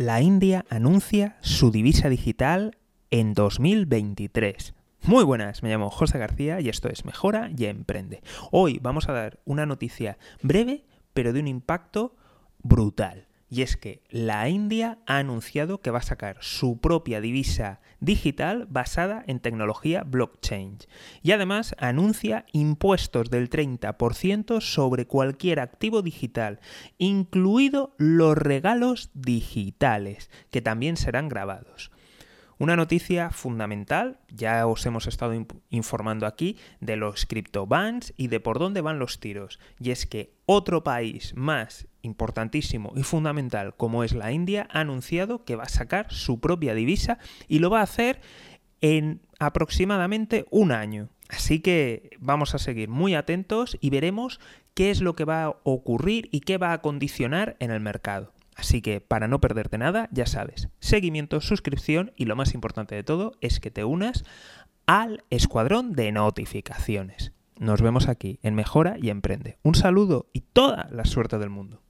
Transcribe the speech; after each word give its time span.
la 0.00 0.22
India 0.22 0.64
anuncia 0.70 1.36
su 1.42 1.70
divisa 1.70 2.08
digital 2.08 2.78
en 3.10 3.34
2023. 3.34 4.72
Muy 5.02 5.24
buenas, 5.24 5.62
me 5.62 5.68
llamo 5.68 5.90
José 5.90 6.16
García 6.16 6.58
y 6.62 6.70
esto 6.70 6.88
es 6.88 7.04
Mejora 7.04 7.50
y 7.54 7.66
Emprende. 7.66 8.22
Hoy 8.50 8.78
vamos 8.80 9.10
a 9.10 9.12
dar 9.12 9.40
una 9.44 9.66
noticia 9.66 10.16
breve, 10.40 10.86
pero 11.12 11.34
de 11.34 11.40
un 11.40 11.48
impacto 11.48 12.16
brutal. 12.62 13.26
Y 13.50 13.62
es 13.62 13.76
que 13.76 14.02
la 14.08 14.48
India 14.48 14.98
ha 15.06 15.18
anunciado 15.18 15.80
que 15.80 15.90
va 15.90 15.98
a 15.98 16.02
sacar 16.02 16.36
su 16.40 16.78
propia 16.78 17.20
divisa 17.20 17.80
digital 17.98 18.66
basada 18.70 19.24
en 19.26 19.40
tecnología 19.40 20.04
blockchain. 20.04 20.78
Y 21.22 21.32
además 21.32 21.74
anuncia 21.78 22.46
impuestos 22.52 23.28
del 23.28 23.50
30% 23.50 24.60
sobre 24.60 25.06
cualquier 25.06 25.58
activo 25.58 26.00
digital, 26.00 26.60
incluido 26.96 27.94
los 27.98 28.38
regalos 28.38 29.10
digitales, 29.14 30.30
que 30.52 30.62
también 30.62 30.96
serán 30.96 31.28
grabados. 31.28 31.90
Una 32.60 32.76
noticia 32.76 33.30
fundamental, 33.30 34.20
ya 34.28 34.66
os 34.66 34.84
hemos 34.84 35.06
estado 35.06 35.32
informando 35.70 36.26
aquí 36.26 36.58
de 36.80 36.96
los 36.96 37.24
CryptoBans 37.24 38.12
y 38.18 38.28
de 38.28 38.38
por 38.38 38.58
dónde 38.58 38.82
van 38.82 38.98
los 38.98 39.18
tiros, 39.18 39.58
y 39.80 39.92
es 39.92 40.04
que 40.06 40.34
otro 40.44 40.84
país 40.84 41.32
más 41.34 41.88
importantísimo 42.02 42.92
y 42.96 43.02
fundamental 43.02 43.74
como 43.76 44.04
es 44.04 44.12
la 44.12 44.32
India 44.32 44.68
ha 44.70 44.80
anunciado 44.80 45.44
que 45.44 45.56
va 45.56 45.64
a 45.64 45.68
sacar 45.68 46.06
su 46.10 46.40
propia 46.40 46.74
divisa 46.74 47.18
y 47.48 47.58
lo 47.58 47.70
va 47.70 47.80
a 47.80 47.84
hacer 47.84 48.20
en 48.80 49.20
aproximadamente 49.38 50.46
un 50.50 50.72
año. 50.72 51.08
Así 51.28 51.60
que 51.60 52.10
vamos 52.18 52.54
a 52.54 52.58
seguir 52.58 52.88
muy 52.88 53.14
atentos 53.14 53.78
y 53.80 53.90
veremos 53.90 54.40
qué 54.74 54.90
es 54.90 55.00
lo 55.00 55.14
que 55.14 55.24
va 55.24 55.44
a 55.44 55.56
ocurrir 55.62 56.28
y 56.32 56.40
qué 56.40 56.58
va 56.58 56.72
a 56.72 56.80
condicionar 56.80 57.56
en 57.60 57.70
el 57.70 57.80
mercado. 57.80 58.32
Así 58.56 58.82
que 58.82 59.00
para 59.00 59.28
no 59.28 59.40
perderte 59.40 59.78
nada, 59.78 60.08
ya 60.12 60.26
sabes, 60.26 60.68
seguimiento, 60.80 61.40
suscripción 61.40 62.12
y 62.16 62.26
lo 62.26 62.36
más 62.36 62.52
importante 62.52 62.94
de 62.94 63.04
todo 63.04 63.32
es 63.40 63.60
que 63.60 63.70
te 63.70 63.84
unas 63.84 64.24
al 64.86 65.24
escuadrón 65.30 65.92
de 65.92 66.12
notificaciones. 66.12 67.32
Nos 67.58 67.80
vemos 67.80 68.08
aquí 68.08 68.38
en 68.42 68.54
Mejora 68.54 68.96
y 69.00 69.10
Emprende. 69.10 69.58
Un 69.62 69.74
saludo 69.74 70.28
y 70.32 70.40
toda 70.40 70.88
la 70.90 71.04
suerte 71.04 71.38
del 71.38 71.50
mundo. 71.50 71.82